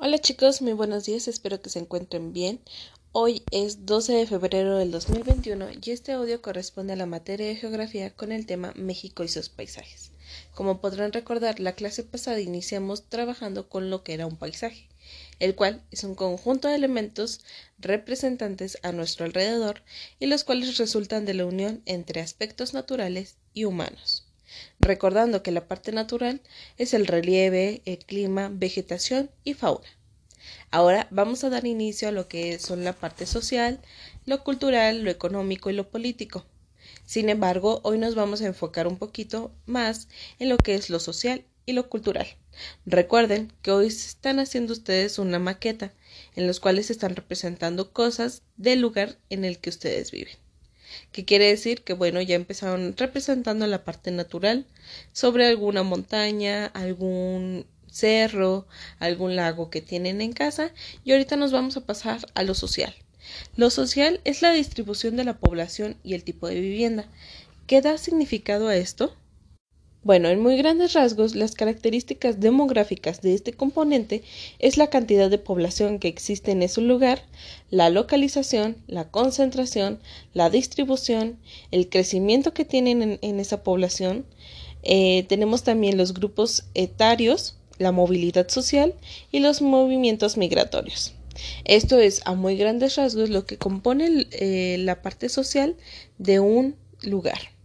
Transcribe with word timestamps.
Hola 0.00 0.20
chicos, 0.20 0.62
muy 0.62 0.74
buenos 0.74 1.06
días, 1.06 1.26
espero 1.26 1.60
que 1.60 1.70
se 1.70 1.80
encuentren 1.80 2.32
bien. 2.32 2.60
Hoy 3.10 3.42
es 3.50 3.84
12 3.84 4.12
de 4.12 4.26
febrero 4.28 4.78
del 4.78 4.92
2021 4.92 5.70
y 5.82 5.90
este 5.90 6.12
audio 6.12 6.40
corresponde 6.40 6.92
a 6.92 6.96
la 6.96 7.04
materia 7.06 7.48
de 7.48 7.56
geografía 7.56 8.14
con 8.14 8.30
el 8.30 8.46
tema 8.46 8.72
México 8.76 9.24
y 9.24 9.28
sus 9.28 9.48
paisajes. 9.48 10.12
Como 10.54 10.80
podrán 10.80 11.12
recordar, 11.12 11.58
la 11.58 11.72
clase 11.72 12.04
pasada 12.04 12.38
iniciamos 12.38 13.08
trabajando 13.08 13.68
con 13.68 13.90
lo 13.90 14.04
que 14.04 14.14
era 14.14 14.26
un 14.26 14.36
paisaje, 14.36 14.88
el 15.40 15.56
cual 15.56 15.82
es 15.90 16.04
un 16.04 16.14
conjunto 16.14 16.68
de 16.68 16.76
elementos 16.76 17.40
representantes 17.80 18.78
a 18.84 18.92
nuestro 18.92 19.24
alrededor 19.24 19.82
y 20.20 20.26
los 20.26 20.44
cuales 20.44 20.78
resultan 20.78 21.24
de 21.24 21.34
la 21.34 21.44
unión 21.44 21.82
entre 21.86 22.20
aspectos 22.20 22.72
naturales 22.72 23.34
y 23.52 23.64
humanos 23.64 24.27
recordando 24.80 25.42
que 25.42 25.52
la 25.52 25.66
parte 25.66 25.92
natural 25.92 26.40
es 26.76 26.94
el 26.94 27.06
relieve, 27.06 27.82
el 27.84 27.98
clima, 27.98 28.50
vegetación 28.52 29.30
y 29.44 29.54
fauna. 29.54 29.86
Ahora 30.70 31.08
vamos 31.10 31.44
a 31.44 31.50
dar 31.50 31.66
inicio 31.66 32.08
a 32.08 32.12
lo 32.12 32.28
que 32.28 32.58
son 32.58 32.84
la 32.84 32.92
parte 32.92 33.26
social, 33.26 33.80
lo 34.26 34.44
cultural, 34.44 35.02
lo 35.02 35.10
económico 35.10 35.70
y 35.70 35.74
lo 35.74 35.88
político. 35.88 36.44
Sin 37.04 37.28
embargo, 37.28 37.80
hoy 37.84 37.98
nos 37.98 38.14
vamos 38.14 38.42
a 38.42 38.46
enfocar 38.46 38.86
un 38.86 38.98
poquito 38.98 39.52
más 39.66 40.08
en 40.38 40.48
lo 40.48 40.58
que 40.58 40.74
es 40.74 40.90
lo 40.90 41.00
social 41.00 41.44
y 41.66 41.72
lo 41.72 41.88
cultural. 41.88 42.26
Recuerden 42.86 43.52
que 43.62 43.70
hoy 43.70 43.86
están 43.86 44.38
haciendo 44.40 44.72
ustedes 44.72 45.18
una 45.18 45.38
maqueta 45.38 45.92
en 46.34 46.46
los 46.46 46.60
cuales 46.60 46.90
están 46.90 47.16
representando 47.16 47.92
cosas 47.92 48.42
del 48.56 48.80
lugar 48.80 49.18
en 49.30 49.44
el 49.44 49.58
que 49.58 49.70
ustedes 49.70 50.10
viven 50.10 50.47
que 51.12 51.24
quiere 51.24 51.46
decir 51.46 51.82
que 51.82 51.92
bueno, 51.92 52.20
ya 52.20 52.34
empezaron 52.34 52.96
representando 52.96 53.66
la 53.66 53.84
parte 53.84 54.10
natural 54.10 54.66
sobre 55.12 55.46
alguna 55.46 55.82
montaña, 55.82 56.66
algún 56.66 57.66
cerro, 57.90 58.66
algún 58.98 59.36
lago 59.36 59.70
que 59.70 59.80
tienen 59.80 60.20
en 60.20 60.32
casa 60.32 60.72
y 61.04 61.12
ahorita 61.12 61.36
nos 61.36 61.52
vamos 61.52 61.76
a 61.76 61.84
pasar 61.84 62.20
a 62.34 62.42
lo 62.42 62.54
social. 62.54 62.94
Lo 63.56 63.70
social 63.70 64.20
es 64.24 64.42
la 64.42 64.52
distribución 64.52 65.16
de 65.16 65.24
la 65.24 65.38
población 65.38 65.96
y 66.02 66.14
el 66.14 66.24
tipo 66.24 66.48
de 66.48 66.60
vivienda. 66.60 67.06
¿Qué 67.66 67.82
da 67.82 67.98
significado 67.98 68.68
a 68.68 68.76
esto? 68.76 69.14
Bueno, 70.08 70.30
en 70.30 70.40
muy 70.40 70.56
grandes 70.56 70.94
rasgos, 70.94 71.34
las 71.34 71.54
características 71.54 72.40
demográficas 72.40 73.20
de 73.20 73.34
este 73.34 73.52
componente 73.52 74.22
es 74.58 74.78
la 74.78 74.86
cantidad 74.86 75.28
de 75.28 75.36
población 75.36 75.98
que 75.98 76.08
existe 76.08 76.50
en 76.50 76.62
ese 76.62 76.80
lugar, 76.80 77.26
la 77.68 77.90
localización, 77.90 78.78
la 78.86 79.10
concentración, 79.10 80.00
la 80.32 80.48
distribución, 80.48 81.38
el 81.72 81.90
crecimiento 81.90 82.54
que 82.54 82.64
tienen 82.64 83.18
en, 83.20 83.38
esa 83.38 83.62
población. 83.62 84.24
Eh, 84.82 85.26
tenemos 85.28 85.62
también 85.62 85.98
los 85.98 86.14
grupos 86.14 86.64
etarios, 86.72 87.58
la 87.76 87.92
movilidad 87.92 88.48
social 88.48 88.94
y 89.30 89.40
los 89.40 89.60
movimientos 89.60 90.38
migratorios. 90.38 91.12
Esto 91.66 91.98
es 91.98 92.22
a 92.24 92.32
muy 92.32 92.56
grandes 92.56 92.96
rasgos 92.96 93.28
lo 93.28 93.44
que 93.44 93.58
compone 93.58 94.26
eh, 94.30 94.76
la 94.78 95.02
parte 95.02 95.28
social 95.28 95.76
de 96.16 96.40
un 96.40 96.76
lugar. 97.02 97.57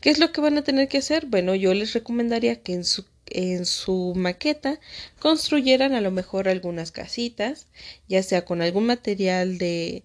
¿Qué 0.00 0.10
es 0.10 0.18
lo 0.18 0.32
que 0.32 0.40
van 0.40 0.58
a 0.58 0.64
tener 0.64 0.88
que 0.88 0.98
hacer? 0.98 1.26
Bueno, 1.26 1.54
yo 1.54 1.74
les 1.74 1.92
recomendaría 1.92 2.62
que 2.62 2.74
en 2.74 2.84
su 2.84 3.04
en 3.26 3.64
su 3.64 4.12
maqueta 4.16 4.80
construyeran 5.18 5.94
a 5.94 6.00
lo 6.00 6.10
mejor 6.10 6.48
algunas 6.48 6.92
casitas, 6.92 7.68
ya 8.08 8.22
sea 8.22 8.44
con 8.44 8.62
algún 8.62 8.86
material 8.86 9.58
de 9.58 10.04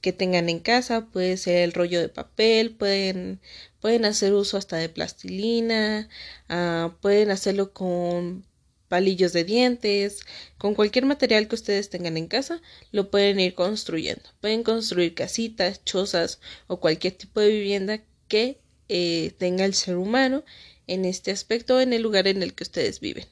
que 0.00 0.12
tengan 0.12 0.48
en 0.48 0.58
casa, 0.58 1.06
puede 1.06 1.36
ser 1.36 1.58
el 1.58 1.72
rollo 1.72 2.00
de 2.00 2.08
papel, 2.08 2.72
pueden, 2.74 3.40
pueden 3.80 4.04
hacer 4.04 4.34
uso 4.34 4.56
hasta 4.56 4.76
de 4.76 4.88
plastilina, 4.88 6.08
uh, 6.50 6.90
pueden 7.00 7.30
hacerlo 7.30 7.72
con 7.72 8.44
palillos 8.88 9.32
de 9.32 9.44
dientes, 9.44 10.20
con 10.58 10.74
cualquier 10.74 11.06
material 11.06 11.48
que 11.48 11.54
ustedes 11.54 11.88
tengan 11.88 12.16
en 12.16 12.26
casa, 12.26 12.60
lo 12.90 13.10
pueden 13.10 13.40
ir 13.40 13.54
construyendo. 13.54 14.24
Pueden 14.40 14.64
construir 14.64 15.14
casitas, 15.14 15.84
chozas 15.84 16.40
o 16.66 16.80
cualquier 16.80 17.14
tipo 17.14 17.40
de 17.40 17.50
vivienda 17.50 18.02
que 18.28 18.61
eh, 18.88 19.32
tenga 19.38 19.64
el 19.64 19.74
ser 19.74 19.96
humano 19.96 20.44
en 20.86 21.04
este 21.04 21.30
aspecto 21.30 21.80
en 21.80 21.92
el 21.92 22.02
lugar 22.02 22.26
en 22.28 22.42
el 22.42 22.54
que 22.54 22.64
ustedes 22.64 23.00
viven. 23.00 23.26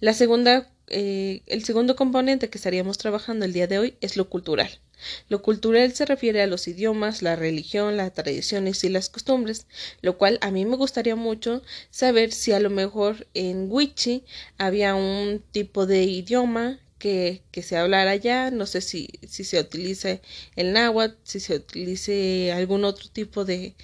La 0.00 0.12
segunda, 0.12 0.70
eh, 0.88 1.42
el 1.46 1.64
segundo 1.64 1.96
componente 1.96 2.50
que 2.50 2.58
estaríamos 2.58 2.98
trabajando 2.98 3.44
el 3.44 3.52
día 3.52 3.66
de 3.66 3.78
hoy 3.78 3.96
es 4.00 4.16
lo 4.16 4.28
cultural. 4.28 4.70
Lo 5.28 5.42
cultural 5.42 5.92
se 5.92 6.06
refiere 6.06 6.42
a 6.42 6.46
los 6.46 6.68
idiomas, 6.68 7.22
la 7.22 7.36
religión, 7.36 7.96
las 7.96 8.14
tradiciones 8.14 8.82
y 8.84 8.88
las 8.88 9.10
costumbres, 9.10 9.66
lo 10.00 10.16
cual 10.16 10.38
a 10.40 10.50
mí 10.50 10.64
me 10.64 10.76
gustaría 10.76 11.16
mucho 11.16 11.62
saber 11.90 12.32
si 12.32 12.52
a 12.52 12.60
lo 12.60 12.70
mejor 12.70 13.26
en 13.34 13.70
Wichi 13.70 14.24
había 14.58 14.94
un 14.94 15.42
tipo 15.52 15.86
de 15.86 16.04
idioma 16.04 16.80
que, 16.98 17.42
se 17.62 17.76
hablara 17.76 18.10
allá, 18.12 18.50
no 18.50 18.66
sé 18.66 18.80
si, 18.80 19.08
se 19.28 19.60
utilice 19.60 20.22
el 20.56 20.72
náhuatl, 20.72 21.16
si 21.24 21.40
se 21.40 21.56
utilice 21.56 22.52
algún 22.52 22.84
otro 22.84 23.08
tipo 23.10 23.44
de, 23.44 23.74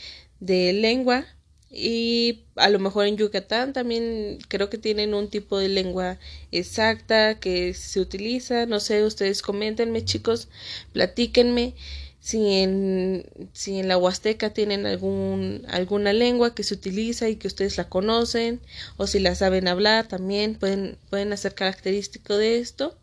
de 0.42 0.72
lengua 0.72 1.25
y 1.70 2.44
a 2.56 2.69
lo 2.69 2.78
mejor 2.80 3.06
en 3.06 3.16
Yucatán 3.16 3.72
también 3.72 4.38
creo 4.48 4.69
que 4.69 4.76
tienen 4.76 5.14
un 5.14 5.28
tipo 5.28 5.56
de 5.58 5.69
lengua 5.69 6.19
exacta 6.50 7.38
que 7.38 7.72
se 7.75 8.00
utiliza, 8.00 8.66
no 8.66 8.81
sé, 8.81 9.04
ustedes 9.04 9.41
coméntenme 9.41 10.04
chicos, 10.04 10.48
platíquenme 10.92 11.75
si 12.20 12.56
en, 12.56 13.25
si 13.52 13.78
en 13.78 13.88
la 13.88 13.97
Huasteca 13.97 14.50
tienen 14.50 14.84
algún, 14.84 15.64
alguna 15.69 16.12
lengua 16.12 16.54
que 16.54 16.64
se 16.64 16.75
utiliza 16.75 17.28
y 17.28 17.36
que 17.36 17.48
ustedes 17.48 17.76
la 17.76 17.88
conocen 17.88 18.60
o 18.97 19.06
si 19.06 19.20
la 19.20 19.34
saben 19.34 19.69
hablar 19.69 20.08
también 20.08 20.56
pueden, 20.56 20.98
pueden 21.08 21.32
hacer 21.32 21.54
característico 21.54 22.36
de 22.36 22.58
esto 22.58 22.97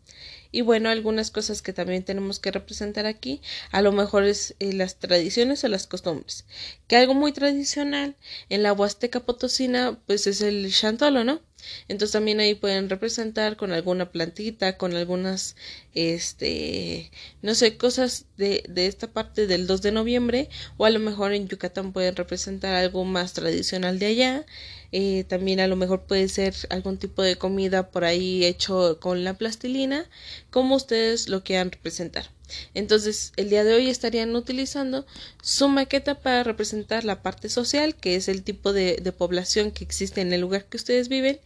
y 0.52 0.62
bueno, 0.62 0.90
algunas 0.90 1.32
cosas 1.32 1.62
que 1.62 1.74
también 1.74 2.04
tenemos 2.04 2.40
que 2.40 2.52
representar 2.52 3.06
aquí, 3.06 3.42
a 3.72 3.82
lo 3.82 3.92
mejor 3.92 4.24
es 4.24 4.56
eh, 4.60 4.74
las 4.74 4.98
tradiciones 4.98 5.64
o 5.64 5.68
las 5.68 5.88
costumbres. 5.88 6.46
Que 6.88 6.98
algo 6.98 7.14
muy 7.14 7.32
tradicional 7.32 8.16
en 8.50 8.64
la 8.64 8.74
Huasteca 8.74 9.22
Potosina, 9.22 10.00
pues 10.08 10.28
es 10.28 10.42
el 10.42 10.72
chantolo, 10.74 11.24
¿no? 11.24 11.42
Entonces 11.88 12.14
también 12.14 12.40
ahí 12.40 12.56
pueden 12.56 12.90
representar 12.90 13.58
con 13.58 13.72
alguna 13.72 14.12
plantita, 14.12 14.78
con 14.78 14.96
algunas, 14.96 15.56
este, 15.94 17.12
no 17.42 17.56
sé, 17.56 17.78
cosas 17.78 18.26
de, 18.38 18.64
de 18.70 18.88
esta 18.88 19.08
parte 19.08 19.48
del 19.48 19.68
2 19.68 19.82
de 19.82 19.92
noviembre, 19.92 20.50
o 20.78 20.86
a 20.86 20.90
lo 20.90 21.00
mejor 21.00 21.34
en 21.34 21.48
Yucatán 21.48 21.94
pueden 21.94 22.16
representar 22.16 22.76
algo 22.76 23.04
más 23.06 23.34
tradicional 23.34 24.00
de 24.00 24.06
allá. 24.08 24.46
Eh, 24.92 25.24
también 25.26 25.60
a 25.60 25.68
lo 25.68 25.76
mejor 25.76 26.04
puede 26.08 26.28
ser 26.30 26.56
algún 26.70 26.98
tipo 26.98 27.22
de 27.22 27.38
comida 27.38 27.92
por 27.92 28.06
ahí 28.06 28.46
hecho 28.46 29.00
con 29.00 29.24
la 29.24 29.36
plastilina, 29.36 30.10
como 30.50 30.76
ustedes 30.76 31.30
lo 31.30 31.44
quieran 31.44 31.72
representar. 31.72 32.39
Entonces, 32.74 33.34
el 33.36 33.50
día 33.50 33.64
de 33.64 33.74
hoy 33.74 33.90
estarían 33.90 34.36
utilizando 34.36 35.06
su 35.42 35.68
maqueta 35.68 36.20
para 36.20 36.44
representar 36.44 37.04
la 37.04 37.22
parte 37.22 37.50
social, 37.50 37.96
que 37.96 38.16
es 38.16 38.28
el 38.28 38.44
tipo 38.44 38.74
de, 38.74 39.02
población 39.18 39.72
que 39.72 39.84
existe 39.84 40.22
en 40.22 40.34
el 40.34 40.42
lugar 40.42 40.66
que 40.66 40.78
ustedes 40.78 41.10
viven, 41.10 41.40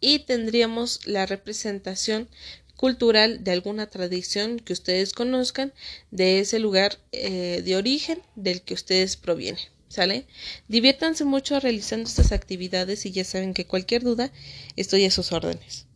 y 0.00 0.20
tendríamos 0.20 1.06
la 1.06 1.26
representación 1.26 2.28
cultural 2.76 3.44
de 3.44 3.50
alguna 3.50 3.88
tradición 3.88 4.58
que 4.58 4.72
ustedes 4.72 5.12
conozcan 5.12 5.72
de 6.10 6.40
ese 6.40 6.58
lugar 6.58 6.98
eh, 7.12 7.62
de 7.64 7.76
origen 7.76 8.22
del 8.36 8.62
que 8.62 8.74
ustedes 8.74 9.16
provienen. 9.16 9.62
¿Sale? 9.88 10.24
Diviértanse 10.68 11.24
mucho 11.24 11.58
realizando 11.58 12.08
estas 12.08 12.30
actividades 12.30 13.04
y 13.06 13.10
ya 13.10 13.24
saben 13.24 13.54
que 13.54 13.66
cualquier 13.66 14.04
duda 14.04 14.30
estoy 14.76 15.04
a 15.04 15.10
sus 15.10 15.32
órdenes. 15.32 15.86